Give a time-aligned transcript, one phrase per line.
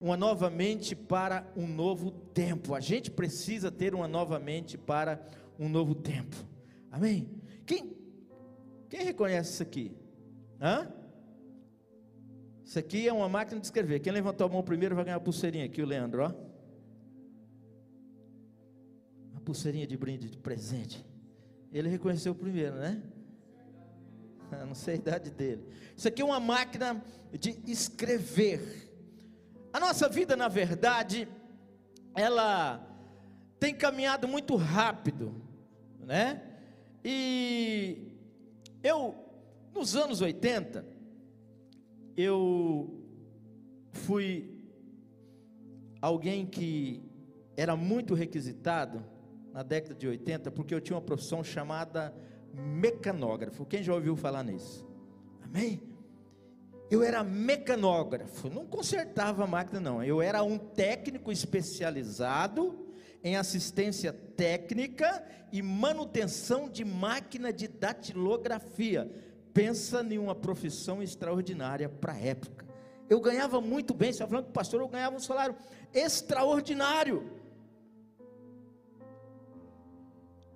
[0.00, 2.74] uma nova mente para um novo tempo.
[2.74, 5.20] A gente precisa ter uma nova mente para
[5.58, 6.36] um novo tempo.
[6.90, 7.28] Amém?
[7.66, 7.96] Quem,
[8.88, 9.92] quem reconhece isso aqui?
[10.60, 10.92] Hã?
[12.64, 13.98] Isso aqui é uma máquina de escrever.
[14.00, 16.32] Quem levantou a mão primeiro vai ganhar a pulseirinha aqui, o Leandro, ó.
[19.32, 21.04] Uma pulseirinha de brinde, de presente.
[21.72, 23.02] Ele reconheceu o primeiro, né?
[24.66, 25.66] Não sei a idade dele.
[25.96, 27.02] Isso aqui é uma máquina
[27.32, 28.87] de escrever.
[29.72, 31.28] A nossa vida, na verdade,
[32.14, 32.84] ela
[33.60, 35.34] tem caminhado muito rápido,
[36.00, 36.42] né?
[37.04, 38.16] E
[38.82, 39.14] eu,
[39.74, 40.84] nos anos 80,
[42.16, 43.02] eu
[43.92, 44.58] fui
[46.00, 47.02] alguém que
[47.56, 49.04] era muito requisitado
[49.52, 52.14] na década de 80, porque eu tinha uma profissão chamada
[52.54, 53.66] mecanógrafo.
[53.66, 54.88] Quem já ouviu falar nisso?
[55.42, 55.87] Amém?
[56.90, 60.02] Eu era mecanógrafo, não consertava a máquina, não.
[60.02, 62.86] Eu era um técnico especializado
[63.22, 69.10] em assistência técnica e manutenção de máquina de datilografia.
[69.52, 72.66] Pensa em uma profissão extraordinária para a época.
[73.08, 75.56] Eu ganhava muito bem, você está falando que o pastor, eu ganhava um salário
[75.92, 77.30] extraordinário.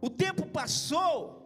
[0.00, 1.41] O tempo passou,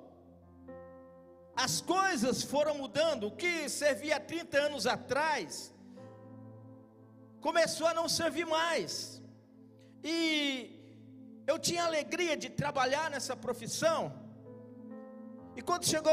[1.56, 3.28] as coisas foram mudando.
[3.28, 5.74] O que servia 30 anos atrás
[7.40, 9.22] começou a não servir mais.
[10.04, 10.77] E
[11.46, 14.12] eu tinha alegria de trabalhar nessa profissão.
[15.56, 16.12] E quando chegou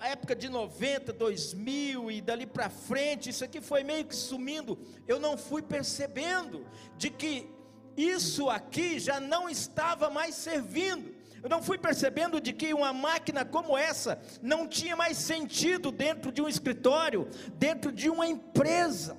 [0.00, 4.76] a época de 90, 2000 e dali para frente, isso aqui foi meio que sumindo.
[5.06, 6.66] Eu não fui percebendo
[6.96, 7.48] de que
[7.96, 11.14] isso aqui já não estava mais servindo.
[11.42, 16.30] Eu não fui percebendo de que uma máquina como essa não tinha mais sentido dentro
[16.30, 19.16] de um escritório, dentro de uma empresa.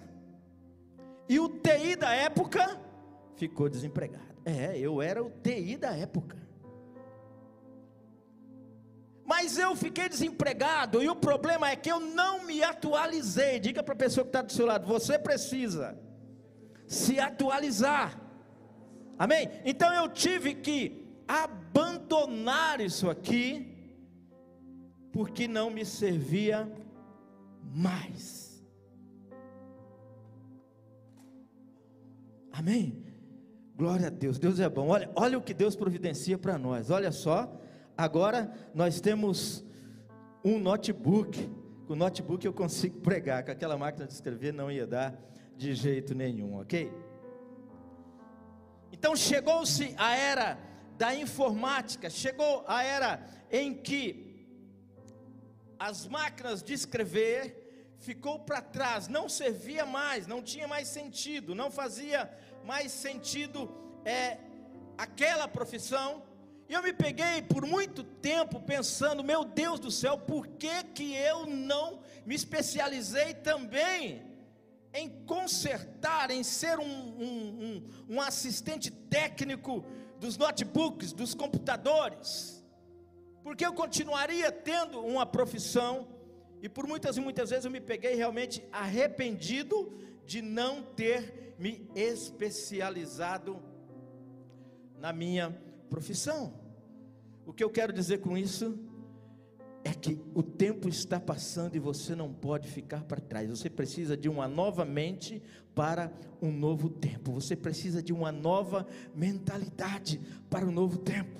[1.27, 2.79] E o TI da época
[3.35, 4.23] ficou desempregado.
[4.45, 6.37] É, eu era o TI da época.
[9.25, 13.59] Mas eu fiquei desempregado e o problema é que eu não me atualizei.
[13.59, 15.97] Diga para a pessoa que está do seu lado: você precisa
[16.87, 18.19] se atualizar.
[19.17, 19.49] Amém?
[19.63, 23.73] Então eu tive que abandonar isso aqui,
[25.11, 26.71] porque não me servia
[27.73, 28.63] mais.
[32.51, 33.03] Amém?
[33.75, 34.89] Glória a Deus, Deus é bom.
[34.89, 36.91] Olha, olha o que Deus providencia para nós.
[36.91, 37.59] Olha só,
[37.97, 39.65] agora nós temos
[40.43, 41.49] um notebook.
[41.87, 45.19] Com o notebook eu consigo pregar, com aquela máquina de escrever não ia dar
[45.57, 46.91] de jeito nenhum, ok?
[48.91, 50.57] Então chegou-se a era
[50.97, 54.47] da informática, chegou a era em que
[55.79, 61.71] as máquinas de escrever ficou para trás, não servia mais, não tinha mais sentido, não
[61.71, 62.29] fazia
[62.63, 63.69] mais sentido
[64.05, 64.37] é,
[64.97, 66.23] aquela profissão.
[66.67, 71.15] E eu me peguei por muito tempo pensando, meu Deus do céu, por que, que
[71.15, 74.33] eu não me especializei também
[74.93, 79.83] em consertar, em ser um, um, um, um assistente técnico
[80.23, 82.63] dos notebooks, dos computadores,
[83.43, 86.07] porque eu continuaria tendo uma profissão,
[86.61, 89.91] e por muitas e muitas vezes eu me peguei realmente arrependido
[90.25, 93.61] de não ter me especializado
[94.97, 95.51] na minha
[95.89, 96.53] profissão.
[97.45, 98.79] O que eu quero dizer com isso
[100.03, 103.49] que o tempo está passando e você não pode ficar para trás.
[103.49, 105.41] Você precisa de uma nova mente
[105.73, 107.31] para um novo tempo.
[107.31, 110.19] Você precisa de uma nova mentalidade
[110.49, 111.39] para um novo tempo.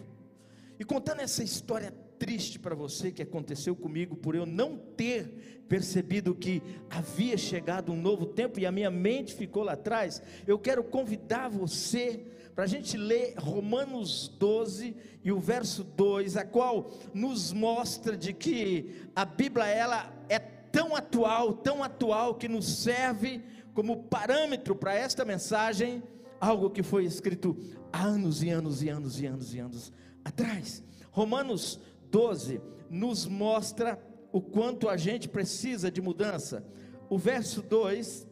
[0.80, 6.34] E contando essa história triste para você que aconteceu comigo por eu não ter percebido
[6.34, 10.86] que havia chegado um novo tempo e a minha mente ficou lá atrás, eu quero
[10.86, 12.26] convidar você
[12.56, 18.32] para a gente ler Romanos 12 e o verso 2, a qual nos mostra de
[18.32, 23.42] que a Bíblia ela é tão atual, tão atual que nos serve
[23.74, 26.04] como parâmetro para esta mensagem,
[26.40, 27.58] algo que foi escrito
[27.92, 29.94] há anos e anos e anos e anos e anos
[30.24, 30.84] atrás.
[31.12, 31.80] Romanos
[32.12, 34.00] 12 nos mostra
[34.32, 36.64] o quanto a gente precisa de mudança.
[37.10, 38.28] O verso 2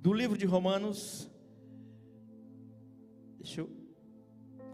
[0.00, 1.30] do livro de Romanos
[3.40, 3.70] Deixa eu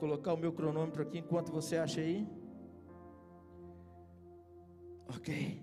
[0.00, 2.26] colocar o meu cronômetro aqui enquanto você acha aí.
[5.08, 5.62] Ok.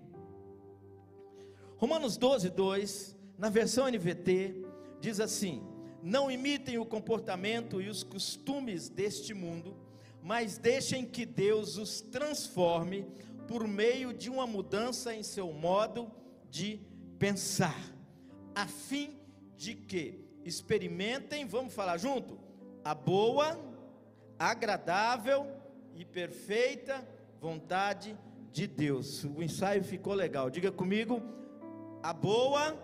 [1.76, 4.66] Romanos 12, 2, na versão NVT,
[5.02, 5.62] diz assim:
[6.02, 9.76] Não imitem o comportamento e os costumes deste mundo,
[10.22, 13.06] mas deixem que Deus os transforme
[13.50, 16.10] por meio de uma mudança em seu modo
[16.50, 16.80] de
[17.20, 17.78] pensar,
[18.56, 19.20] a fim
[19.58, 22.43] de que experimentem, vamos falar junto,
[22.84, 23.58] a boa,
[24.38, 25.48] agradável
[25.96, 27.08] e perfeita
[27.40, 28.18] vontade
[28.52, 29.24] de Deus.
[29.24, 30.50] O ensaio ficou legal.
[30.50, 31.22] Diga comigo,
[32.02, 32.78] a boa,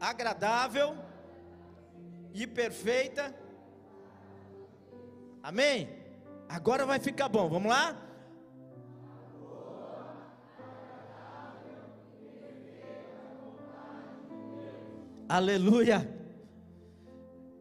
[0.00, 0.96] agradável
[2.32, 3.34] e perfeita.
[5.42, 5.88] Amém?
[6.48, 7.48] Agora vai ficar bom.
[7.48, 7.96] Vamos lá?
[15.28, 16.15] Aleluia.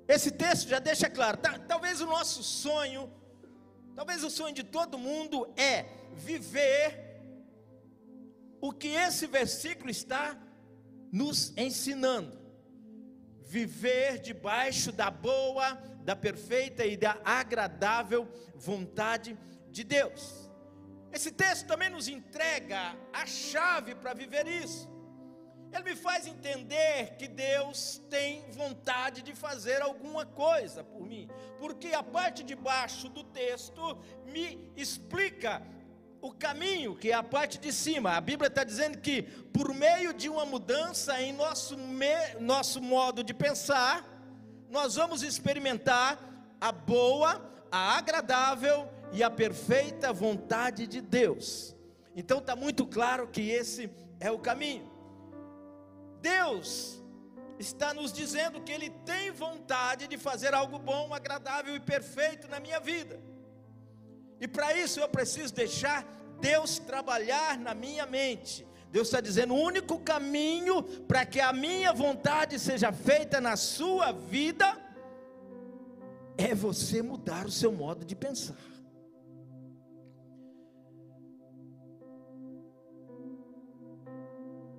[0.07, 1.37] Esse texto já deixa claro.
[1.67, 3.11] Talvez o nosso sonho,
[3.95, 7.05] talvez o sonho de todo mundo é viver
[8.61, 10.37] o que esse versículo está
[11.11, 12.37] nos ensinando.
[13.41, 15.73] Viver debaixo da boa,
[16.03, 19.37] da perfeita e da agradável vontade
[19.69, 20.49] de Deus.
[21.11, 24.94] Esse texto também nos entrega a chave para viver isso.
[25.75, 31.29] Ele me faz entender que Deus tem vontade de fazer alguma coisa por mim,
[31.59, 35.61] porque a parte de baixo do texto me explica
[36.21, 38.11] o caminho, que é a parte de cima.
[38.11, 43.21] A Bíblia está dizendo que por meio de uma mudança em nosso, me, nosso modo
[43.21, 44.07] de pensar,
[44.69, 46.17] nós vamos experimentar
[46.61, 51.75] a boa, a agradável e a perfeita vontade de Deus.
[52.15, 54.94] Então está muito claro que esse é o caminho.
[56.31, 56.99] Deus
[57.59, 62.59] está nos dizendo que Ele tem vontade de fazer algo bom, agradável e perfeito na
[62.59, 63.19] minha vida.
[64.41, 66.03] E para isso eu preciso deixar
[66.39, 68.67] Deus trabalhar na minha mente.
[68.91, 74.11] Deus está dizendo: o único caminho para que a minha vontade seja feita na sua
[74.11, 74.67] vida
[76.37, 78.74] é você mudar o seu modo de pensar.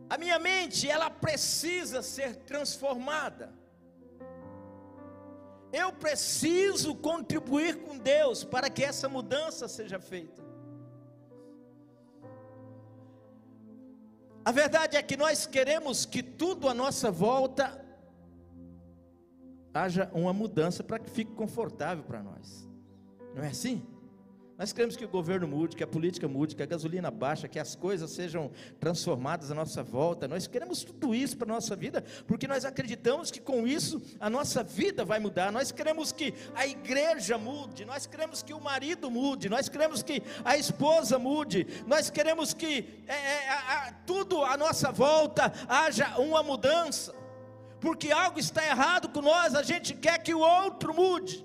[0.08, 3.52] A minha mente, ela precisa ser transformada.
[5.72, 10.44] Eu preciso contribuir com Deus para que essa mudança seja feita.
[14.44, 17.84] A verdade é que nós queremos que tudo à nossa volta
[19.74, 22.68] haja uma mudança para que fique confortável para nós.
[23.34, 23.84] Não é assim?
[24.58, 27.58] Nós queremos que o governo mude, que a política mude, que a gasolina baixe, que
[27.58, 28.50] as coisas sejam
[28.80, 30.26] transformadas à nossa volta.
[30.26, 34.30] Nós queremos tudo isso para a nossa vida, porque nós acreditamos que com isso a
[34.30, 35.52] nossa vida vai mudar.
[35.52, 40.22] Nós queremos que a igreja mude, nós queremos que o marido mude, nós queremos que
[40.42, 46.42] a esposa mude, nós queremos que é, é, a, tudo à nossa volta haja uma
[46.42, 47.14] mudança,
[47.78, 51.44] porque algo está errado com nós, a gente quer que o outro mude.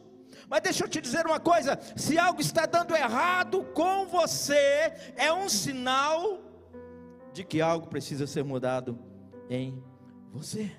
[0.52, 5.32] Mas deixa eu te dizer uma coisa: se algo está dando errado com você, é
[5.32, 6.42] um sinal
[7.32, 9.00] de que algo precisa ser mudado
[9.50, 9.82] em
[10.30, 10.70] você.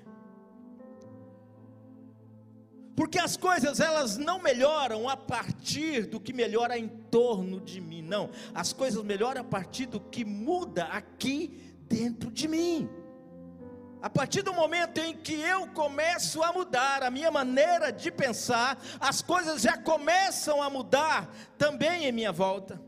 [2.95, 8.03] Porque as coisas elas não melhoram a partir do que melhora em torno de mim,
[8.03, 8.29] não.
[8.53, 12.87] As coisas melhoram a partir do que muda aqui dentro de mim.
[14.03, 18.77] A partir do momento em que eu começo a mudar a minha maneira de pensar,
[18.99, 22.81] as coisas já começam a mudar também em minha volta.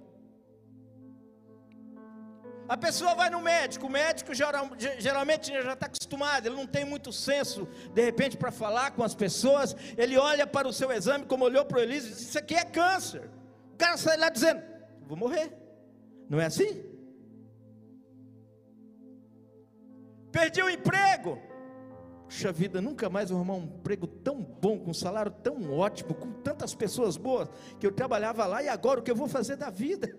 [2.68, 7.14] A pessoa vai no médico, o médico geralmente já está acostumado, ele não tem muito
[7.14, 9.74] senso, de repente, para falar com as pessoas.
[9.98, 12.56] Ele olha para o seu exame, como olhou para o Elise, e diz: Isso aqui
[12.56, 13.30] é câncer.
[13.74, 14.62] O cara sai lá dizendo:
[15.08, 15.54] Vou morrer.
[16.30, 16.95] Não é assim?
[20.36, 21.40] Perdi o emprego.
[22.28, 26.14] Puxa vida, nunca mais vou arrumar um emprego tão bom, com um salário tão ótimo,
[26.14, 27.48] com tantas pessoas boas,
[27.80, 30.14] que eu trabalhava lá e agora o que eu vou fazer da vida?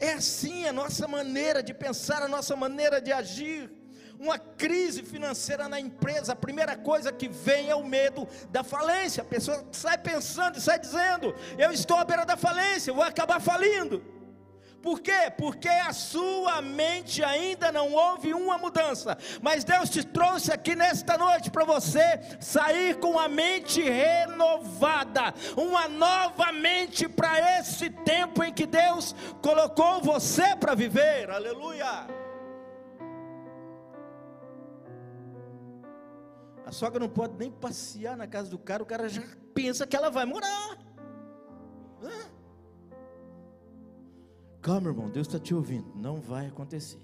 [0.00, 3.70] É assim a nossa maneira de pensar, a nossa maneira de agir.
[4.18, 9.22] Uma crise financeira na empresa, a primeira coisa que vem é o medo da falência.
[9.22, 13.40] A pessoa sai pensando e sai dizendo: Eu estou à beira da falência, vou acabar
[13.40, 14.02] falindo.
[14.82, 15.32] Por quê?
[15.38, 19.16] Porque a sua mente ainda não houve uma mudança.
[19.40, 25.88] Mas Deus te trouxe aqui nesta noite para você sair com a mente renovada, uma
[25.88, 31.30] nova mente para esse tempo em que Deus colocou você para viver.
[31.30, 32.08] Aleluia.
[36.66, 39.22] A sogra não pode nem passear na casa do cara, o cara já
[39.54, 40.78] pensa que ela vai morar.
[42.02, 42.31] Hã?
[44.62, 45.92] Calma, irmão, Deus está te ouvindo.
[45.96, 47.00] Não vai acontecer.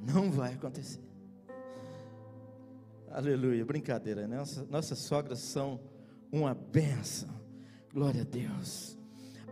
[0.00, 1.00] Não vai acontecer.
[3.08, 4.36] Aleluia, brincadeira, né?
[4.36, 5.80] Nossas, nossas sogras são
[6.30, 7.30] uma benção.
[7.94, 8.98] Glória a Deus.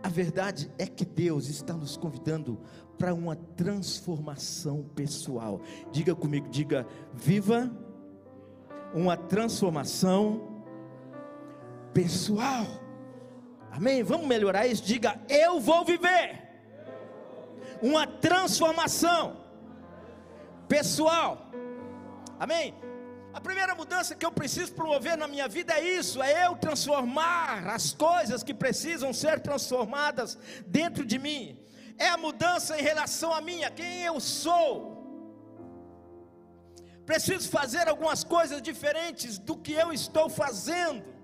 [0.03, 2.59] A verdade é que Deus está nos convidando
[2.97, 5.61] para uma transformação pessoal.
[5.93, 7.71] Diga comigo, diga: viva
[8.93, 10.63] uma transformação
[11.93, 12.65] pessoal.
[13.71, 14.03] Amém?
[14.03, 14.83] Vamos melhorar isso?
[14.83, 16.44] Diga, eu vou viver
[17.81, 19.37] uma transformação
[20.67, 21.49] pessoal.
[22.39, 22.73] Amém?
[23.33, 27.67] A primeira mudança que eu preciso promover na minha vida é isso: é eu transformar
[27.67, 31.59] as coisas que precisam ser transformadas dentro de mim.
[31.97, 34.95] É a mudança em relação a mim, a quem eu sou.
[37.05, 41.14] Preciso fazer algumas coisas diferentes do que eu estou fazendo.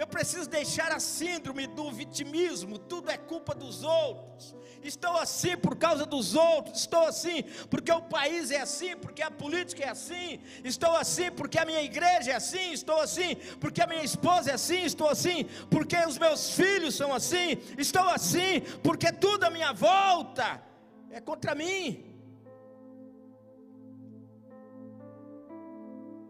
[0.00, 4.56] Eu preciso deixar a síndrome do vitimismo, tudo é culpa dos outros.
[4.82, 9.30] Estou assim por causa dos outros, estou assim porque o país é assim, porque a
[9.30, 13.86] política é assim, estou assim porque a minha igreja é assim, estou assim porque a
[13.86, 19.12] minha esposa é assim, estou assim porque os meus filhos são assim, estou assim porque
[19.12, 20.62] tudo à minha volta
[21.10, 22.06] é contra mim.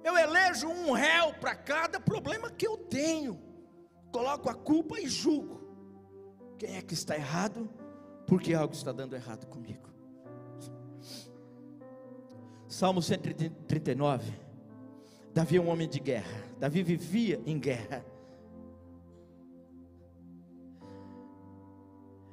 [0.02, 3.49] Eu elejo um réu para cada problema que eu tenho
[4.10, 5.60] coloco a culpa e julgo.
[6.58, 7.68] Quem é que está errado?
[8.26, 9.88] Porque algo está dando errado comigo.
[12.68, 14.32] Salmo 139.
[15.32, 16.44] Davi é um homem de guerra.
[16.58, 18.04] Davi vivia em guerra.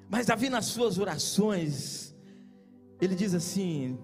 [0.10, 2.16] Mas Davi, nas suas orações,
[3.02, 4.00] ele diz assim: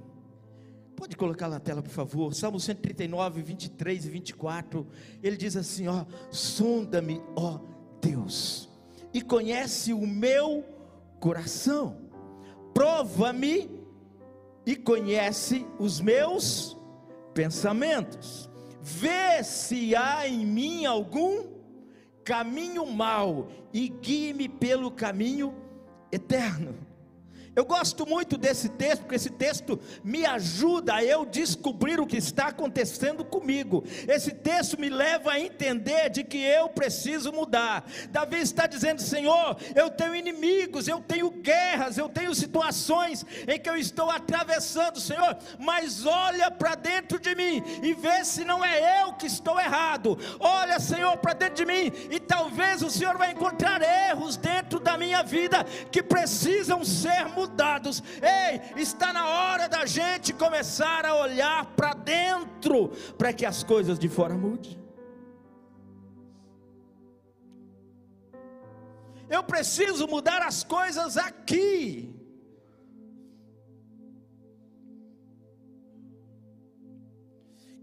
[0.96, 2.34] Pode colocar na tela, por favor.
[2.34, 4.88] Salmo 139, 23 e 24.
[5.22, 7.60] Ele diz assim: Ó, sonda-me, ó
[8.02, 8.70] Deus,
[9.14, 10.64] e conhece o meu
[11.20, 11.98] coração.
[12.74, 13.70] Prova-me
[14.66, 16.78] e conhece os meus
[17.34, 18.50] pensamentos.
[18.82, 21.48] Vê se há em mim algum
[22.24, 25.54] caminho mau e guie-me pelo caminho
[26.12, 26.76] eterno.
[27.56, 32.18] Eu gosto muito desse texto, porque esse texto me ajuda a eu descobrir o que
[32.18, 33.84] está acontecendo comigo.
[34.08, 37.86] Esse texto me leva a entender de que eu preciso mudar.
[38.10, 43.70] Davi está dizendo: Senhor, eu tenho inimigos, eu tenho guerras, eu tenho situações em que
[43.70, 49.04] eu estou atravessando, Senhor, mas olha para dentro de mim e vê se não é
[49.04, 50.18] eu que estou errado.
[50.40, 54.98] Olha, Senhor, para dentro de mim e talvez o Senhor vai encontrar erros dentro da
[54.98, 58.02] minha vida que precisam ser mudados mudados.
[58.22, 64.00] Ei, está na hora da gente começar a olhar para dentro, para que as coisas
[64.00, 64.82] de fora mudem.
[69.30, 72.14] Eu preciso mudar as coisas aqui.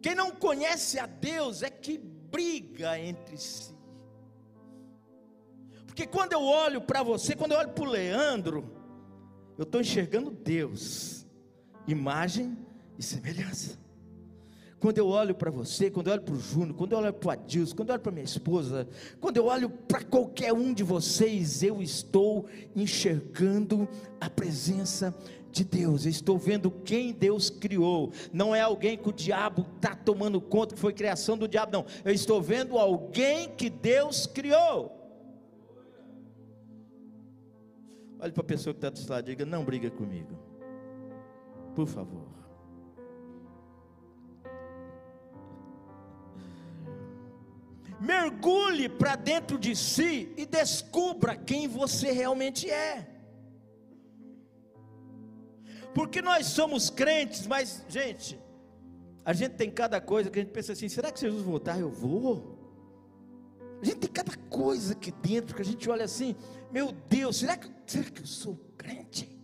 [0.03, 3.75] Quem não conhece a Deus é que briga entre si.
[5.87, 8.80] Porque quando eu olho para você, quando eu olho para o Leandro,
[9.61, 11.27] eu estou enxergando Deus,
[11.87, 12.57] imagem
[12.99, 13.79] e semelhança.
[14.79, 17.29] Quando eu olho para você, quando eu olho para o Júnior, quando eu olho para
[17.29, 18.89] o Adilson, quando eu olho para minha esposa,
[19.21, 23.87] quando eu olho para qualquer um de vocês, eu estou enxergando
[24.19, 25.15] a presença
[25.53, 29.95] de Deus, eu estou vendo quem Deus criou, não é alguém que o diabo está
[29.95, 35.00] tomando conta, que foi criação do diabo, não, eu estou vendo alguém que Deus criou.
[38.21, 40.39] Olhe para a pessoa que está do seu lado e diga: Não briga comigo.
[41.75, 42.29] Por favor.
[48.01, 53.07] Mergulhe para dentro de si e descubra quem você realmente é.
[55.95, 58.39] Porque nós somos crentes, mas, gente,
[59.25, 61.79] a gente tem cada coisa que a gente pensa assim: será que Jesus voltar?
[61.79, 62.59] Eu vou.
[63.83, 66.37] A gente tem cada coisa aqui dentro que a gente olha assim,
[66.73, 69.41] meu Deus, será que, será que eu sou crente?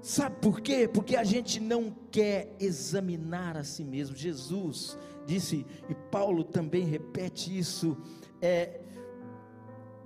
[0.00, 0.88] Sabe por quê?
[0.88, 4.16] Porque a gente não quer examinar a si mesmo.
[4.16, 7.96] Jesus disse, e Paulo também repete isso:
[8.40, 8.80] é,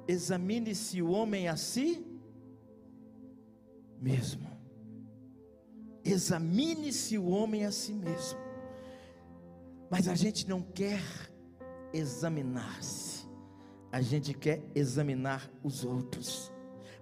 [0.09, 2.05] examine-se o homem a si
[4.01, 4.51] mesmo.
[6.05, 8.39] Examine-se o homem a si mesmo.
[9.89, 11.01] Mas a gente não quer
[11.95, 13.27] examinar-se,
[13.91, 16.53] a gente quer examinar os outros.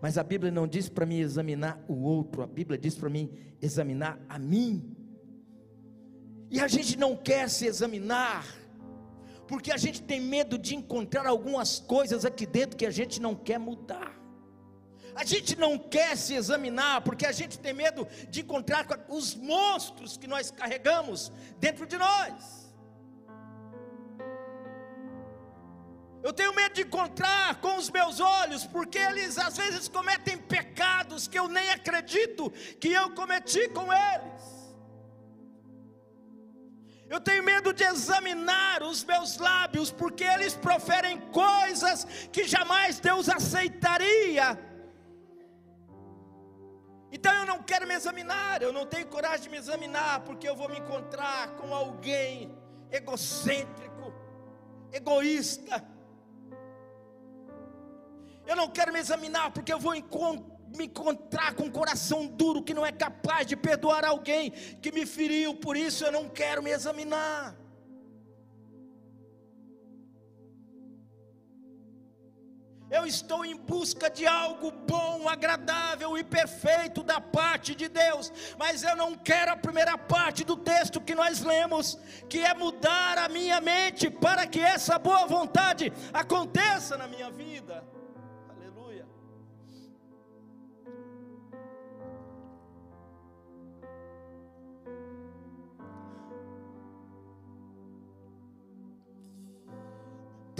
[0.01, 3.33] Mas a Bíblia não diz para mim examinar o outro, a Bíblia diz para mim
[3.61, 4.97] examinar a mim.
[6.51, 8.45] E a gente não quer se examinar,
[9.49, 13.35] porque a gente tem medo de encontrar algumas coisas aqui dentro que a gente não
[13.35, 14.21] quer mudar.
[15.15, 20.17] A gente não quer se examinar, porque a gente tem medo de encontrar os monstros
[20.17, 22.62] que nós carregamos dentro de nós.
[26.23, 31.26] Eu tenho medo de encontrar com os meus olhos, porque eles às vezes cometem pecados
[31.26, 32.50] que eu nem acredito
[32.81, 34.52] que eu cometi com eles.
[37.11, 43.29] Eu tenho medo de examinar os meus lábios, porque eles proferem coisas que jamais Deus
[43.29, 44.59] aceitaria.
[47.11, 50.57] Então eu não quero me examinar, eu não tenho coragem de me examinar, porque eu
[50.57, 52.57] vou me encontrar com alguém
[52.91, 54.14] egocêntrico,
[54.91, 55.92] egoísta.
[58.52, 62.75] Eu não quero me examinar, porque eu vou me encontrar com um coração duro que
[62.75, 64.50] não é capaz de perdoar alguém
[64.82, 67.56] que me feriu, por isso eu não quero me examinar.
[72.90, 78.82] Eu estou em busca de algo bom, agradável e perfeito da parte de Deus, mas
[78.82, 83.30] eu não quero a primeira parte do texto que nós lemos, que é mudar a
[83.30, 87.82] minha mente para que essa boa vontade aconteça na minha vida.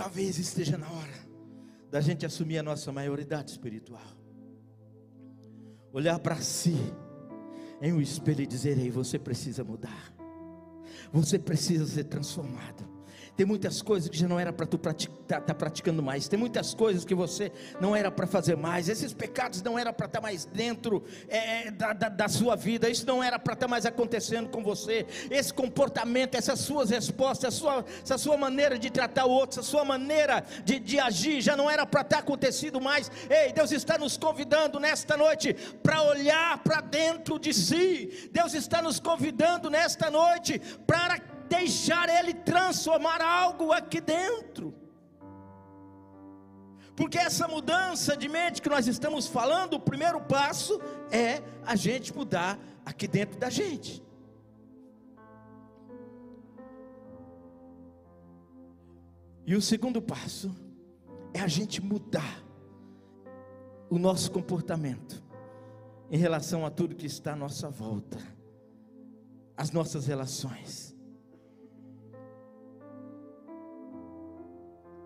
[0.03, 1.15] Talvez esteja na hora
[1.89, 4.03] da gente assumir a nossa maioridade espiritual.
[5.93, 6.75] Olhar para si
[7.81, 10.13] em um espelho e dizer: Ei, você precisa mudar,
[11.13, 12.85] você precisa ser transformado.
[13.35, 14.95] Tem muitas coisas que já não era para tu estar
[15.27, 16.29] tá, tá praticando mais.
[16.29, 18.91] Tem muitas coisas que você não era para fazer mais.
[18.91, 22.55] Esses pecados não era para estar tá mais dentro é, é, da, da, da, sua
[22.57, 22.91] vida.
[22.91, 25.07] Isso não era para estar tá mais acontecendo com você.
[25.31, 29.85] Esse comportamento, essas suas respostas, sua, essa sua maneira de tratar o outro, essa sua
[29.85, 33.11] maneira de, de agir, já não era para estar acontecido mais.
[33.31, 38.29] Ei, Deus está nos convidando nesta noite para olhar para dentro de si.
[38.31, 41.19] Deus está nos convidando nesta noite para
[41.57, 44.75] deixar Ele transformar algo aqui dentro.
[46.97, 50.81] Porque essa mudança de mente que nós estamos falando, o primeiro passo
[51.11, 54.03] é a gente mudar aqui dentro da gente.
[59.45, 60.55] E o segundo passo
[61.35, 62.43] é a gente mudar
[63.91, 65.23] o nosso comportamento
[66.11, 68.19] em relação a tudo que está à nossa volta,
[69.57, 70.92] as nossas relações.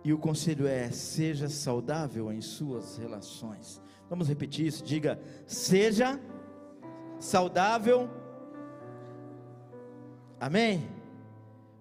[0.06, 3.82] E o conselho é: seja saudável em suas relações.
[4.08, 4.84] Vamos repetir isso?
[4.84, 6.20] Diga: seja
[7.18, 8.08] saudável.
[10.38, 10.88] Amém?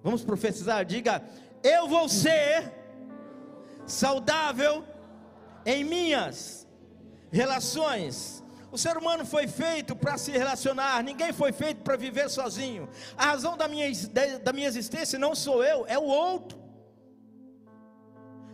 [0.02, 0.84] Vamos profetizar?
[0.84, 1.24] Diga:
[1.62, 2.74] eu vou ser
[3.86, 4.84] saudável
[5.64, 6.68] em minhas
[7.32, 8.44] relações.
[8.72, 12.90] O ser humano foi feito para se relacionar, ninguém foi feito para viver sozinho.
[13.16, 13.88] A razão da minha,
[14.44, 16.65] da minha existência não sou eu, é o outro.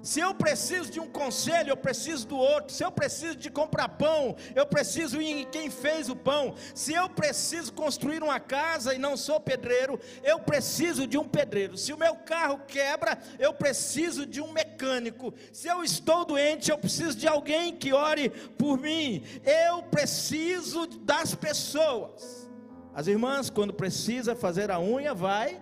[0.04, 2.74] Se eu preciso de um conselho, eu preciso do outro.
[2.74, 6.56] Se eu preciso de comprar pão, eu preciso ir em quem fez o pão.
[6.74, 11.78] Se eu preciso construir uma casa e não sou pedreiro, eu preciso de um pedreiro.
[11.78, 15.34] Se o meu carro quebra, eu preciso de um mecânico.
[15.54, 19.24] Se eu estou doente, eu preciso de alguém que ore por mim.
[19.44, 22.50] Eu preciso das pessoas.
[22.94, 25.62] As irmãs, quando precisa fazer a unha, vai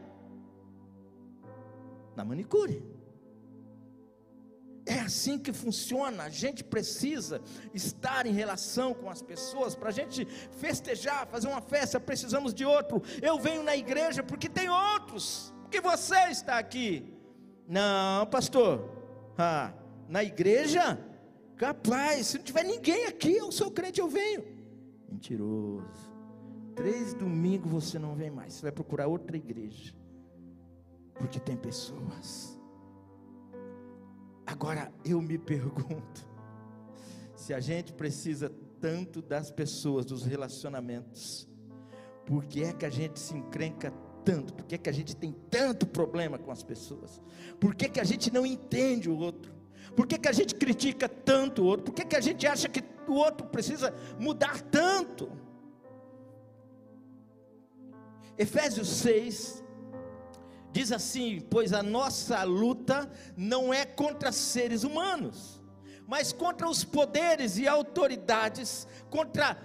[2.16, 2.89] na manicure.
[4.90, 6.24] É assim que funciona.
[6.24, 7.40] A gente precisa
[7.76, 9.76] estar em relação com as pessoas.
[9.76, 13.00] Para a gente festejar, fazer uma festa, precisamos de outro.
[13.22, 15.54] Eu venho na igreja porque tem outros.
[15.62, 17.14] Porque você está aqui.
[17.68, 18.90] Não, pastor.
[19.38, 19.72] Ah,
[20.08, 21.00] na igreja?
[21.56, 24.44] Capaz, se não tiver ninguém aqui, eu sou crente, eu venho.
[25.08, 26.10] Mentiroso.
[26.76, 28.56] Três domingos você não vem mais.
[28.56, 29.94] Você vai procurar outra igreja.
[31.14, 32.59] Porque tem pessoas
[34.50, 36.28] Agora eu me pergunto:
[37.36, 41.48] se a gente precisa tanto das pessoas, dos relacionamentos,
[42.26, 43.94] por que é que a gente se encrenca
[44.26, 44.54] tanto?
[44.56, 47.22] Por que é que a gente tem tanto problema com as pessoas?
[47.60, 49.54] Por que, é que a gente não entende o outro?
[49.96, 51.86] Por que, é que a gente critica tanto o outro?
[51.86, 55.32] Por que, é que a gente acha que o outro precisa mudar tanto?
[58.36, 59.59] Efésios 6,
[60.72, 65.62] Diz assim: Pois a nossa luta não é contra seres humanos,
[66.08, 69.58] mas contra os poderes e autoridades, contra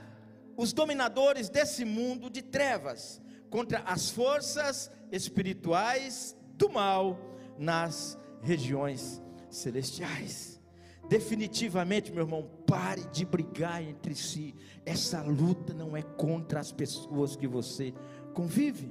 [0.57, 7.19] os dominadores desse mundo de trevas, contra as forças espirituais do mal
[7.59, 10.61] nas regiões celestiais.
[11.09, 14.55] Definitivamente, meu irmão, pare de brigar entre si.
[14.87, 17.93] Essa luta não é contra as pessoas que você
[18.33, 18.91] convive.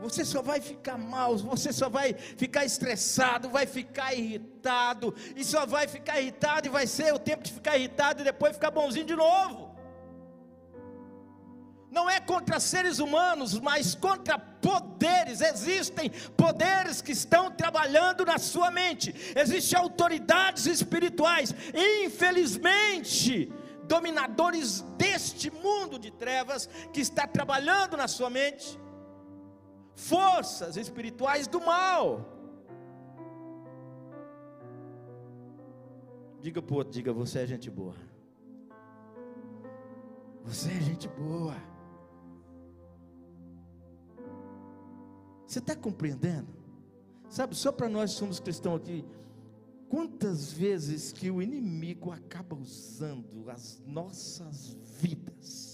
[0.00, 5.66] Você só vai ficar mal, você só vai ficar estressado, vai ficar irritado, e só
[5.66, 9.04] vai ficar irritado, e vai ser o tempo de ficar irritado e depois ficar bonzinho
[9.04, 9.70] de novo.
[11.90, 15.40] Não é contra seres humanos, mas contra poderes.
[15.40, 23.52] Existem poderes que estão trabalhando na sua mente, existem autoridades espirituais, infelizmente,
[23.84, 28.78] dominadores deste mundo de trevas que está trabalhando na sua mente
[30.00, 32.26] forças espirituais do mal.
[36.40, 37.94] Diga para outro, diga, você é gente boa.
[40.44, 41.54] Você é gente boa.
[45.46, 46.48] Você está compreendendo?
[47.28, 49.04] Sabe, só para nós somos cristãos aqui,
[49.88, 55.69] quantas vezes que o inimigo acaba usando as nossas vidas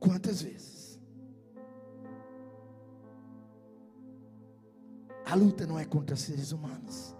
[0.00, 0.98] Quantas vezes?
[5.26, 7.14] A luta não é contra seres humanos.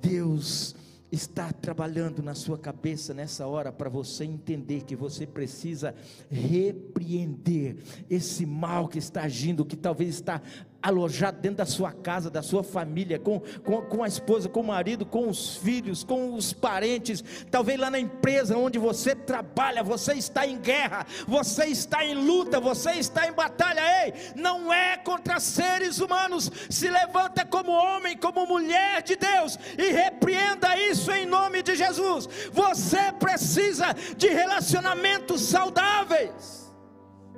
[0.00, 0.74] Deus
[1.10, 5.94] está trabalhando na sua cabeça nessa hora para você entender que você precisa
[6.30, 7.76] repreender
[8.08, 10.40] esse mal que está agindo, que talvez está
[10.86, 14.66] alojado dentro da sua casa, da sua família, com, com, com a esposa, com o
[14.66, 20.14] marido, com os filhos, com os parentes, talvez lá na empresa onde você trabalha, você
[20.14, 25.40] está em guerra, você está em luta, você está em batalha, ei, não é contra
[25.40, 31.62] seres humanos, se levanta como homem, como mulher de Deus e repreenda isso em nome
[31.62, 32.28] de Jesus.
[32.52, 36.72] Você precisa de relacionamentos saudáveis.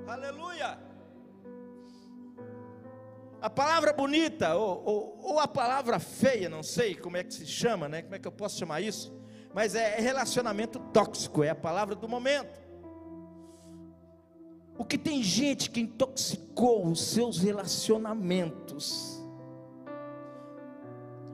[0.06, 0.87] Aleluia.
[3.40, 7.46] A palavra bonita, ou, ou, ou, a palavra feia, não sei como é que se
[7.46, 8.02] chama, né?
[8.02, 9.16] Como é que eu posso chamar isso?
[9.54, 12.60] Mas é, é relacionamento tóxico, é a palavra do momento.
[14.76, 19.22] O que tem gente que intoxicou os seus relacionamentos.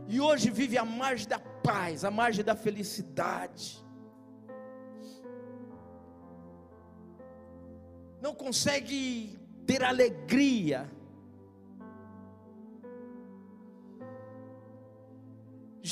[0.07, 3.83] E hoje vive à margem da paz, à margem da felicidade.
[8.21, 10.91] Não consegue ter alegria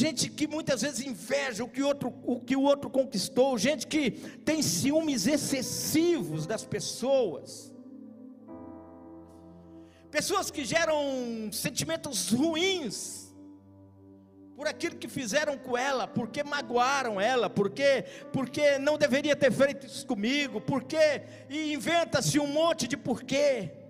[0.02, 4.10] gente que muitas vezes inveja o que, outro, o que o outro conquistou, gente que
[4.44, 7.72] tem ciúmes excessivos das pessoas,
[10.10, 10.98] pessoas que geram
[11.52, 13.32] sentimentos ruins
[14.56, 19.86] por aquilo que fizeram com ela, porque magoaram ela, porque porque não deveria ter feito
[19.86, 23.81] isso comigo, porque e inventa-se um monte de porquê.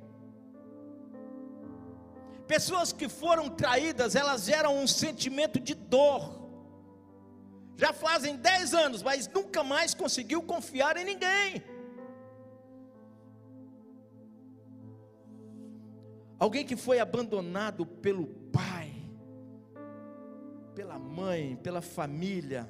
[2.52, 6.38] Pessoas que foram traídas, elas geram um sentimento de dor.
[7.78, 11.62] Já fazem 10 anos, mas nunca mais conseguiu confiar em ninguém.
[16.38, 18.92] Alguém que foi abandonado pelo pai,
[20.74, 22.68] pela mãe, pela família,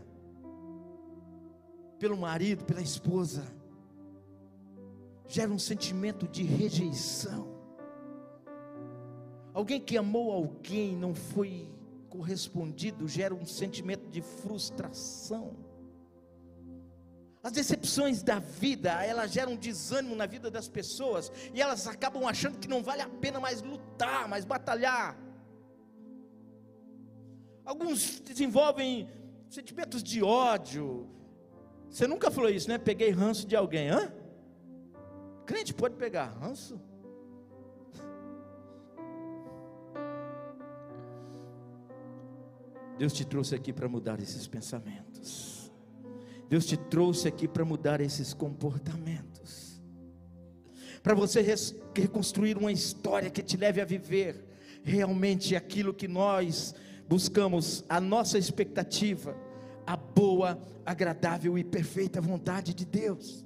[1.99, 3.53] pelo marido, pela esposa,
[5.27, 7.52] gera um sentimento de rejeição.
[9.55, 11.69] Alguém que amou alguém não foi
[12.09, 15.57] correspondido, gera um sentimento de frustração.
[17.43, 22.59] As decepções da vida, elas geram desânimo na vida das pessoas e elas acabam achando
[22.59, 25.19] que não vale a pena mais lutar, mais batalhar.
[27.65, 29.09] Alguns desenvolvem
[29.51, 31.09] sentimentos de ódio.
[31.91, 32.79] Você nunca falou isso, né?
[32.79, 34.12] Peguei ranço de alguém, hã?
[35.45, 36.81] Crente pode pegar ranço?
[43.03, 45.73] Deus te trouxe aqui para mudar esses pensamentos.
[46.49, 49.83] Deus te trouxe aqui para mudar esses comportamentos.
[51.03, 51.45] Para você
[51.97, 54.45] reconstruir uma história que te leve a viver
[54.85, 56.77] realmente aquilo que nós
[57.09, 59.37] buscamos, a nossa expectativa,
[59.85, 63.45] a boa, agradável e perfeita vontade de Deus.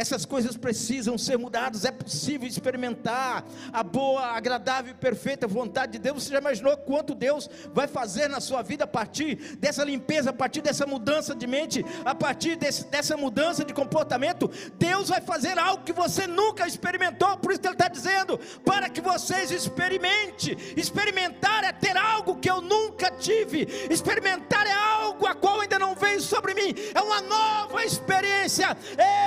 [0.00, 5.98] Essas coisas precisam ser mudadas, é possível experimentar a boa, agradável e perfeita vontade de
[5.98, 6.22] Deus.
[6.22, 10.32] Você já imaginou quanto Deus vai fazer na sua vida a partir dessa limpeza, a
[10.32, 14.50] partir dessa mudança de mente, a partir desse, dessa mudança de comportamento?
[14.78, 18.88] Deus vai fazer algo que você nunca experimentou, por isso que Ele está dizendo, para
[18.88, 20.56] que vocês experimente.
[20.78, 25.94] Experimentar é ter algo que eu nunca tive, experimentar é algo a qual ainda não
[25.94, 28.74] veio sobre mim, é uma nova experiência.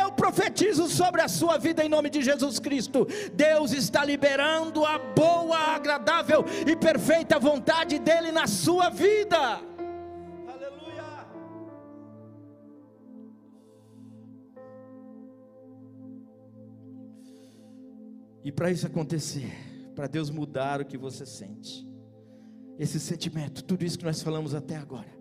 [0.01, 3.05] Eu profetizo profetizo sobre a sua vida em nome de Jesus Cristo.
[3.33, 9.37] Deus está liberando a boa, agradável e perfeita vontade dEle na sua vida.
[10.47, 11.27] Aleluia.
[18.43, 19.51] E para isso acontecer,
[19.93, 21.85] para Deus mudar o que você sente,
[22.79, 25.11] esse sentimento, tudo isso que nós falamos até agora,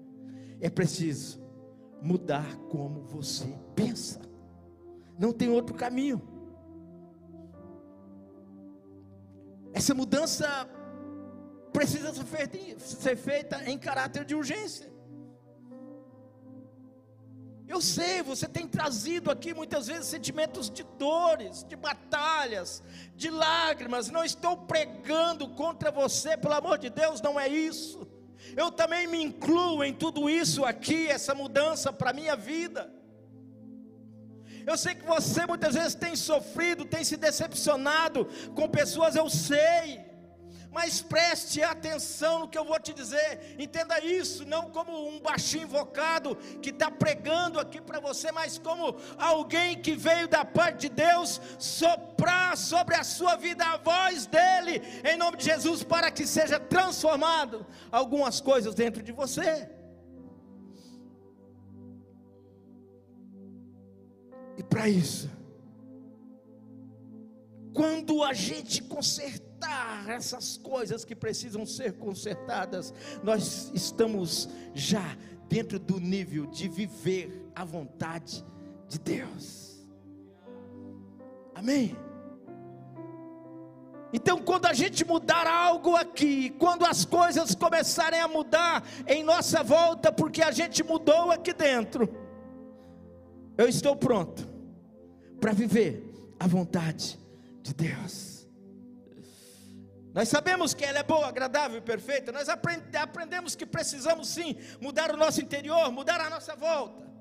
[0.61, 1.43] é preciso
[2.01, 4.32] mudar como você pensa.
[5.19, 6.21] Não tem outro caminho.
[9.73, 10.69] Essa mudança
[11.73, 12.13] precisa
[12.79, 14.93] ser feita, em caráter de urgência.
[17.67, 22.83] Eu sei, você tem trazido aqui muitas vezes sentimentos de dores, de batalhas,
[23.17, 24.11] de lágrimas.
[24.11, 28.07] Não estou pregando contra você, pelo amor de Deus, não é isso.
[28.55, 32.93] Eu também me incluo em tudo isso aqui, essa mudança para a minha vida.
[34.67, 40.13] Eu sei que você muitas vezes tem sofrido, tem se decepcionado com pessoas, eu sei
[40.73, 45.65] mas preste atenção no que eu vou te dizer, entenda isso, não como um baixinho
[45.65, 50.89] invocado que está pregando aqui para você, mas como alguém que veio da parte de
[50.89, 56.27] Deus soprar sobre a sua vida a voz dEle, em nome de Jesus, para que
[56.27, 59.69] seja transformado algumas coisas dentro de você.
[64.57, 65.31] E para isso,
[67.73, 75.17] quando a gente consertar essas coisas que precisam ser consertadas, nós estamos já
[75.49, 78.45] dentro do nível de viver a vontade
[78.89, 79.87] de Deus.
[81.55, 81.97] Amém?
[84.13, 89.63] Então, quando a gente mudar algo aqui, quando as coisas começarem a mudar em nossa
[89.63, 92.22] volta, porque a gente mudou aqui dentro,
[93.57, 94.47] eu estou pronto
[95.41, 97.19] para viver a vontade
[97.63, 98.47] de Deus.
[100.15, 102.31] Nós sabemos que ela é boa, agradável e perfeita.
[102.31, 107.12] Nós aprendemos que precisamos sim mudar o nosso interior, mudar a nossa volta.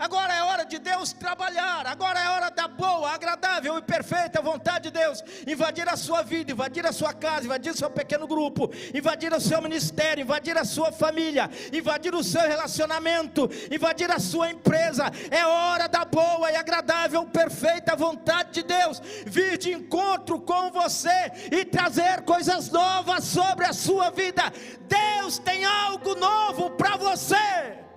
[0.00, 1.86] Agora é hora de Deus trabalhar.
[1.86, 6.52] Agora é hora da boa, agradável e perfeita vontade de Deus invadir a sua vida,
[6.52, 10.64] invadir a sua casa, invadir o seu pequeno grupo, invadir o seu ministério, invadir a
[10.64, 15.10] sua família, invadir o seu relacionamento, invadir a sua empresa.
[15.30, 21.30] É hora da boa e agradável, perfeita vontade de Deus vir de encontro com você
[21.52, 24.50] e trazer coisas novas sobre a sua vida.
[24.88, 27.89] Deus tem algo novo para você.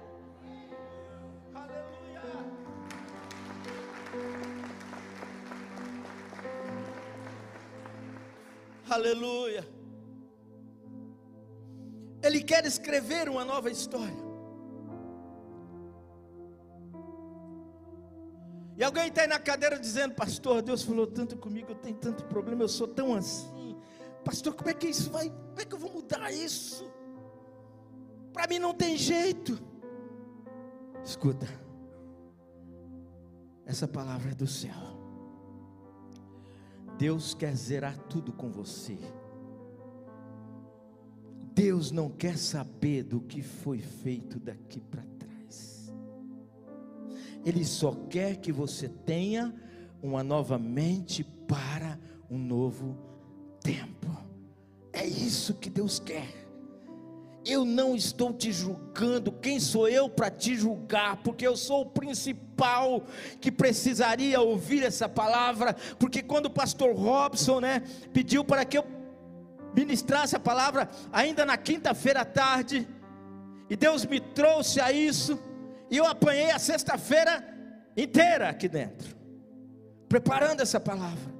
[8.93, 9.67] Aleluia.
[12.21, 14.23] Ele quer escrever uma nova história.
[18.77, 22.23] E alguém está aí na cadeira dizendo, pastor, Deus falou tanto comigo, eu tenho tanto
[22.25, 23.75] problema, eu sou tão assim.
[24.23, 25.29] Pastor, como é que isso vai?
[25.29, 26.89] Como é que eu vou mudar isso?
[28.32, 29.60] Para mim não tem jeito.
[31.03, 31.47] Escuta,
[33.65, 34.92] essa palavra é do céu.
[36.97, 38.97] Deus quer zerar tudo com você.
[41.53, 45.93] Deus não quer saber do que foi feito daqui para trás.
[47.45, 49.53] Ele só quer que você tenha
[50.01, 52.97] uma nova mente para um novo
[53.62, 54.08] tempo.
[54.91, 56.43] É isso que Deus quer.
[57.45, 61.17] Eu não estou te julgando, quem sou eu para te julgar?
[61.23, 62.53] Porque eu sou o principal
[63.39, 67.82] que precisaria ouvir essa palavra, porque quando o pastor Robson, né,
[68.13, 68.86] pediu para que eu
[69.76, 72.88] ministrasse a palavra ainda na quinta-feira à tarde,
[73.69, 75.39] e Deus me trouxe a isso,
[75.89, 77.43] e eu apanhei a sexta-feira
[77.95, 79.15] inteira aqui dentro,
[80.08, 81.34] preparando essa palavra.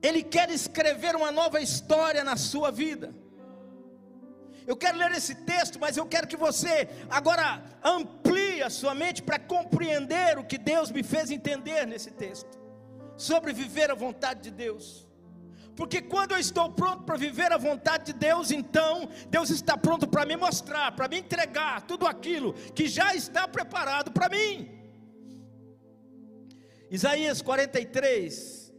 [0.00, 3.12] Ele quer escrever uma nova história na sua vida.
[4.70, 6.74] Eu quero ler esse texto, mas eu quero que você
[7.08, 12.60] agora amplie a sua mente para compreender o que Deus me fez entender nesse texto,
[13.16, 15.08] sobre viver a vontade de Deus.
[15.74, 20.06] Porque quando eu estou pronto para viver a vontade de Deus, então Deus está pronto
[20.06, 24.68] para me mostrar, para me entregar tudo aquilo que já está preparado para mim.
[26.90, 28.70] Isaías 43,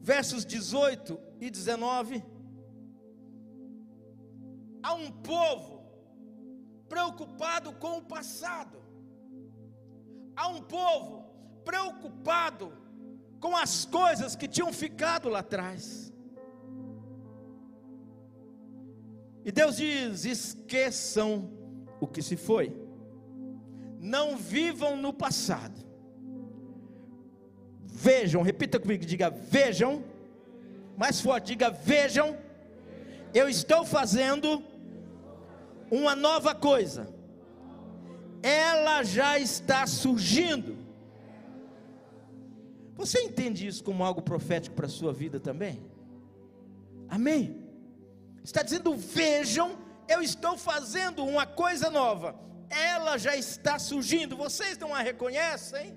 [0.00, 2.37] versos 18 e 19.
[4.82, 5.82] Há um povo
[6.88, 8.78] preocupado com o passado,
[10.34, 11.26] há um povo
[11.64, 12.72] preocupado
[13.40, 16.12] com as coisas que tinham ficado lá atrás.
[19.44, 21.50] E Deus diz: esqueçam
[22.00, 22.74] o que se foi,
[23.98, 25.88] não vivam no passado,
[28.00, 30.04] Vejam, repita comigo, diga: vejam.
[30.96, 32.36] Mais forte, diga: vejam.
[33.34, 34.62] Eu estou fazendo
[35.90, 37.08] uma nova coisa.
[38.42, 40.76] ela já está surgindo.
[42.94, 45.80] Você entende isso como algo profético para a sua vida também?
[47.08, 47.64] Amém?
[48.42, 52.34] Está dizendo: vejam, eu estou fazendo uma coisa nova,
[52.70, 55.96] ela já está surgindo, vocês não a reconhecem?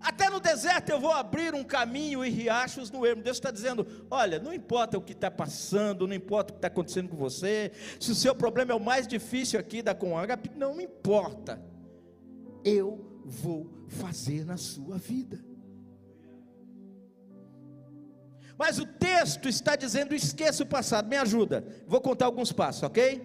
[0.00, 3.22] Até no deserto eu vou abrir um caminho e riachos no ermo.
[3.22, 6.68] Deus está dizendo: olha, não importa o que está passando, não importa o que está
[6.68, 10.80] acontecendo com você, se o seu problema é o mais difícil aqui da Conagap, não
[10.80, 11.62] importa.
[12.64, 15.38] Eu vou fazer na sua vida.
[18.56, 21.64] Mas o texto está dizendo: esqueça o passado, me ajuda.
[21.86, 23.22] Vou contar alguns passos, ok?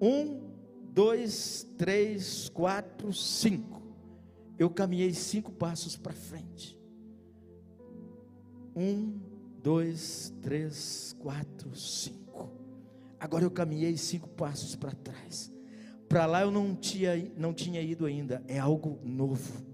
[0.00, 0.48] Um,
[0.92, 3.75] dois, três, quatro, cinco
[4.58, 6.78] eu caminhei cinco passos para frente.
[8.74, 9.18] Um,
[9.62, 12.50] dois, três, quatro, cinco.
[13.18, 15.52] Agora eu caminhei cinco passos para trás.
[16.08, 18.42] Para lá eu não tinha, não tinha ido ainda.
[18.46, 19.64] É algo novo.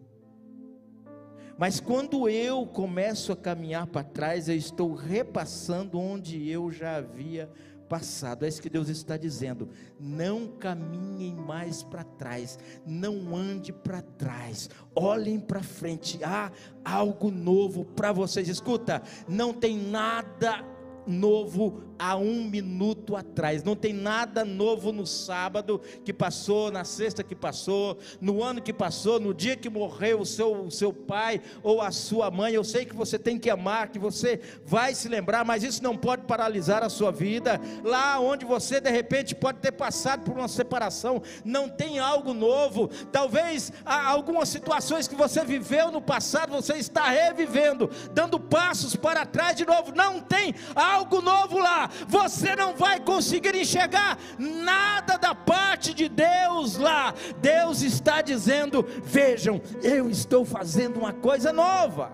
[1.58, 7.50] Mas quando eu começo a caminhar para trás, eu estou repassando onde eu já havia
[7.92, 8.46] passado.
[8.46, 9.68] É isso que Deus está dizendo.
[10.00, 16.18] Não caminhem mais para trás, não ande para trás, olhem para frente.
[16.24, 16.50] Há
[16.82, 18.48] algo novo para vocês.
[18.48, 20.71] Escuta, não tem nada
[21.06, 23.62] novo há um minuto atrás.
[23.62, 28.72] Não tem nada novo no sábado que passou, na sexta que passou, no ano que
[28.72, 32.54] passou, no dia que morreu o seu, o seu pai ou a sua mãe.
[32.54, 35.96] Eu sei que você tem que amar, que você vai se lembrar, mas isso não
[35.96, 37.60] pode paralisar a sua vida.
[37.84, 42.88] Lá onde você de repente pode ter passado por uma separação, não tem algo novo.
[43.12, 49.56] Talvez algumas situações que você viveu no passado, você está revivendo, dando passos para trás
[49.56, 49.92] de novo.
[49.94, 50.91] Não tem algo
[51.22, 57.14] novo lá você não vai conseguir enxergar nada da parte de Deus lá.
[57.40, 62.12] Deus está dizendo: vejam, eu estou fazendo uma coisa nova.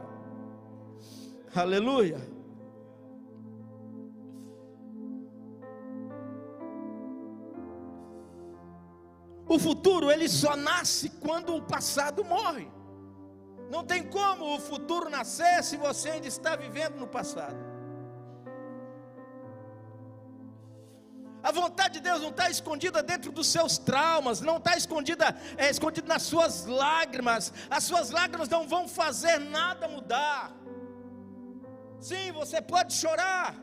[1.54, 2.20] Aleluia.
[9.48, 12.70] O futuro ele só nasce quando o passado morre.
[13.70, 17.67] Não tem como o futuro nascer se você ainda está vivendo no passado.
[21.42, 25.70] A vontade de Deus não está escondida dentro dos seus traumas, não está escondida, é,
[25.70, 27.52] escondida nas suas lágrimas.
[27.70, 30.52] As suas lágrimas não vão fazer nada mudar.
[32.00, 33.54] Sim, você pode chorar,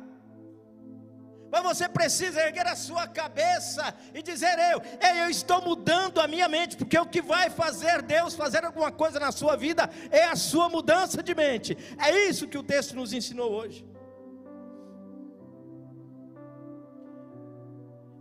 [1.52, 4.82] mas você precisa erguer a sua cabeça e dizer: eu,
[5.18, 9.20] eu estou mudando a minha mente, porque o que vai fazer Deus fazer alguma coisa
[9.20, 11.78] na sua vida é a sua mudança de mente.
[11.98, 13.86] É isso que o texto nos ensinou hoje.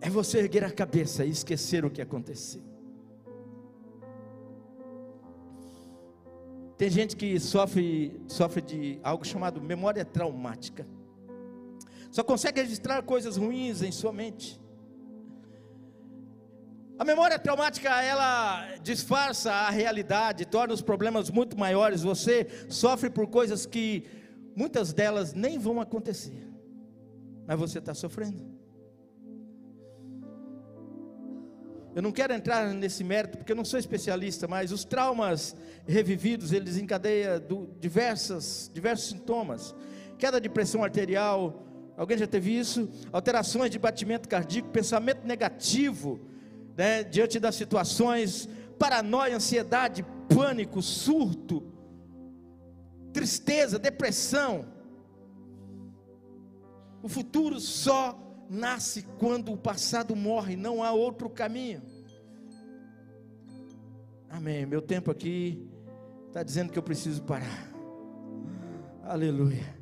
[0.05, 2.63] É você erguer a cabeça e esquecer o que aconteceu.
[6.77, 10.87] Tem gente que sofre, sofre de algo chamado memória traumática.
[12.11, 14.61] Só consegue registrar coisas ruins em sua mente.
[16.99, 22.03] A memória traumática, ela disfarça a realidade, torna os problemas muito maiores.
[22.03, 24.05] Você sofre por coisas que
[24.55, 26.47] muitas delas nem vão acontecer,
[27.47, 28.64] mas você está sofrendo.
[31.95, 35.55] Eu não quero entrar nesse mérito porque eu não sou especialista, mas os traumas
[35.87, 37.41] revividos, eles encadeiam
[37.79, 39.75] diversas, diversos sintomas.
[40.19, 41.65] Queda de pressão arterial,
[41.97, 42.91] alguém já teve isso?
[43.13, 46.21] Alterações de batimento cardíaco, pensamento negativo,
[46.77, 51.63] né, diante das situações, paranoia, ansiedade, pânico, surto,
[53.13, 54.67] tristeza, depressão.
[57.01, 61.83] O futuro só nasce quando o passado morre, não há outro caminho.
[64.29, 64.67] Amém.
[64.67, 65.69] Meu tempo aqui
[66.27, 67.73] está dizendo que eu preciso parar.
[69.05, 69.79] Aleluia.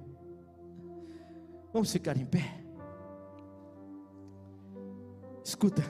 [1.72, 2.62] Vamos ficar em pé.
[5.42, 5.82] Escuta.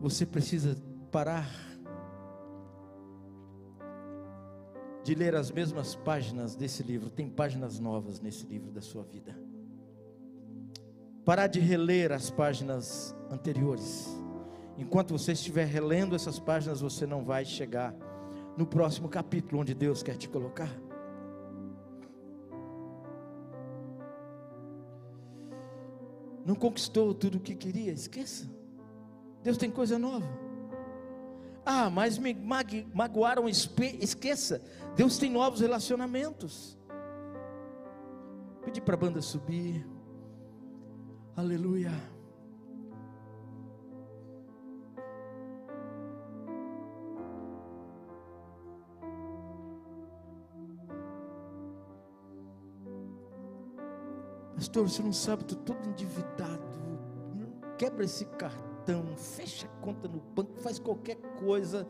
[0.00, 0.76] Você precisa
[1.10, 1.69] parar
[5.02, 9.36] de ler as mesmas páginas desse livro, tem páginas novas nesse livro da sua vida.
[11.24, 14.08] Parar de reler as páginas anteriores.
[14.76, 17.94] Enquanto você estiver relendo essas páginas, você não vai chegar
[18.56, 20.70] no próximo capítulo onde Deus quer te colocar.
[26.44, 28.50] Não conquistou tudo o que queria, esqueça.
[29.42, 30.49] Deus tem coisa nova.
[31.72, 32.34] Ah, mas me
[32.92, 34.60] magoaram, esqueça.
[34.96, 36.76] Deus tem novos relacionamentos.
[38.64, 39.86] Pedir para a banda subir.
[41.36, 41.92] Aleluia.
[54.56, 56.68] Pastor, você não sabe, estou todo endividado.
[57.78, 58.69] Quebra esse cartão,
[59.16, 61.86] fecha a conta no banco, faz qualquer coisa,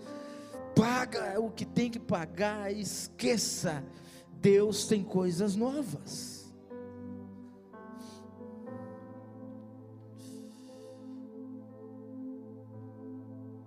[0.75, 3.85] paga o que tem que pagar, esqueça.
[4.41, 6.41] Deus tem coisas novas.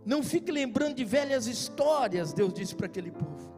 [0.05, 3.53] Não fique lembrando de velhas histórias, Deus disse para aquele povo.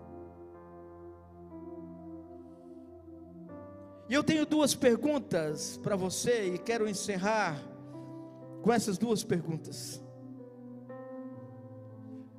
[4.07, 7.59] E eu tenho duas perguntas para você e quero encerrar
[8.65, 10.01] com essas duas perguntas.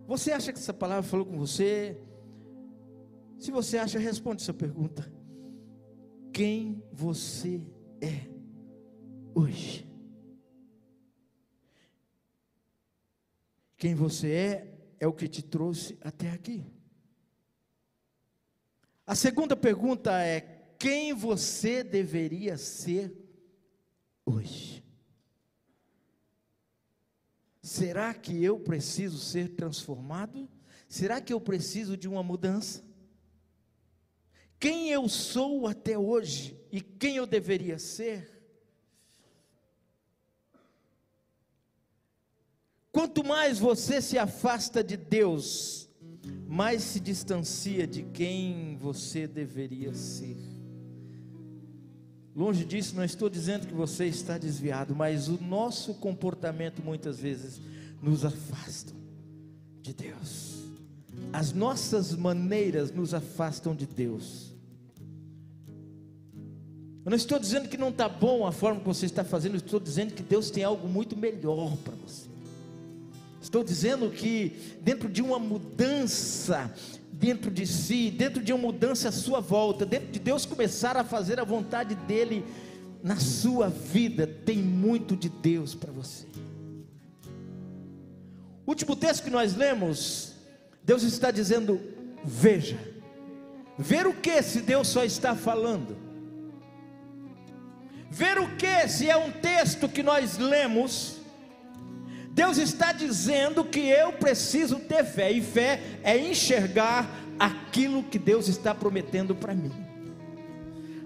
[0.08, 1.96] Você acha que essa palavra falou com você?
[3.38, 5.08] Se você acha, responde essa pergunta.
[6.32, 7.64] Quem você
[8.00, 8.28] é
[9.36, 9.88] hoje?
[13.76, 16.66] Quem você é é o que te trouxe até aqui.
[19.06, 20.40] A segunda pergunta é:
[20.76, 23.16] quem você deveria ser
[24.24, 24.65] hoje.
[27.66, 30.48] Será que eu preciso ser transformado?
[30.88, 32.84] Será que eu preciso de uma mudança?
[34.56, 38.40] Quem eu sou até hoje e quem eu deveria ser?
[42.92, 45.90] Quanto mais você se afasta de Deus,
[46.46, 50.55] mais se distancia de quem você deveria ser.
[52.36, 57.58] Longe disso, não estou dizendo que você está desviado, mas o nosso comportamento muitas vezes
[58.02, 58.92] nos afasta
[59.80, 60.56] de Deus.
[61.32, 64.52] As nossas maneiras nos afastam de Deus.
[67.06, 69.58] Eu não estou dizendo que não está bom a forma que você está fazendo, eu
[69.58, 72.28] estou dizendo que Deus tem algo muito melhor para você.
[73.40, 76.70] Estou dizendo que dentro de uma mudança
[77.18, 81.04] dentro de si, dentro de uma mudança à sua volta, dentro de Deus começar a
[81.04, 82.44] fazer a vontade dEle
[83.02, 86.26] na sua vida, tem muito de Deus para você.
[88.66, 90.32] Último texto que nós lemos,
[90.82, 91.80] Deus está dizendo:
[92.24, 92.78] veja,
[93.78, 95.96] ver o que se Deus só está falando?
[98.10, 101.15] Ver o que se é um texto que nós lemos?
[102.36, 107.08] Deus está dizendo que eu preciso ter fé, e fé é enxergar
[107.38, 109.72] aquilo que Deus está prometendo para mim.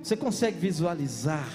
[0.03, 1.47] Você consegue visualizar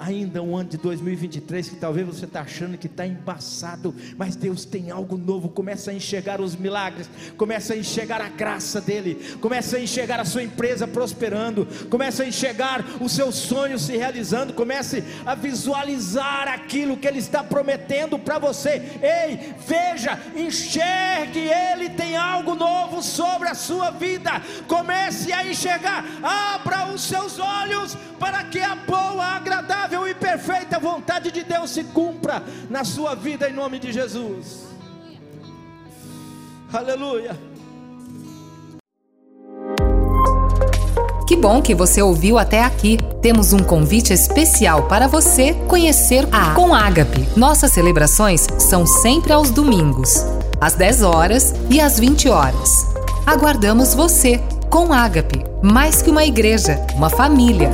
[0.00, 4.64] ainda um ano de 2023 que talvez você está achando que está embaçado, mas Deus
[4.64, 5.50] tem algo novo.
[5.50, 10.24] Começa a enxergar os milagres, começa a enxergar a graça dele, começa a enxergar a
[10.24, 16.96] sua empresa prosperando, começa a enxergar os seus sonhos se realizando, comece a visualizar aquilo
[16.96, 18.98] que ele está prometendo para você.
[19.02, 24.30] Ei, veja, enxergue, ele tem algo novo sobre a sua vida.
[24.66, 30.78] Comece a enxergar, abra os seus olhos para que a boa, agradável agradável e perfeita
[30.78, 34.68] vontade de Deus se cumpra na sua vida em nome de Jesus.
[36.72, 37.36] Aleluia.
[41.26, 42.98] Que bom que você ouviu até aqui.
[43.20, 47.26] Temos um convite especial para você conhecer a Com Ágape.
[47.36, 50.24] Nossas celebrações são sempre aos domingos,
[50.60, 52.86] às 10 horas e às 20 horas.
[53.26, 57.70] Aguardamos você com Ágape, mais que uma igreja, uma família